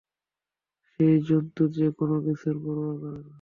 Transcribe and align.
সেই 0.87 1.15
জন্তু 1.27 1.63
যে 1.75 1.85
কোনোকিছুর 1.97 2.55
পরোয়া 2.63 2.93
করে 2.95 3.17
না। 3.17 3.29